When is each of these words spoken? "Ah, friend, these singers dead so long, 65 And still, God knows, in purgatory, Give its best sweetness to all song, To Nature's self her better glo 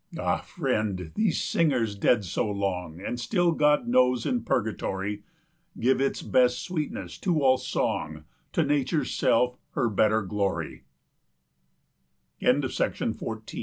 "Ah, 0.17 0.37
friend, 0.39 1.11
these 1.13 1.39
singers 1.39 1.93
dead 1.93 2.25
so 2.25 2.49
long, 2.49 2.93
65 2.93 3.07
And 3.07 3.19
still, 3.19 3.51
God 3.51 3.87
knows, 3.87 4.25
in 4.25 4.41
purgatory, 4.43 5.21
Give 5.79 6.01
its 6.01 6.23
best 6.23 6.63
sweetness 6.63 7.19
to 7.19 7.43
all 7.43 7.59
song, 7.59 8.23
To 8.53 8.63
Nature's 8.63 9.11
self 9.13 9.59
her 9.73 9.91
better 9.91 10.23
glo 10.23 10.59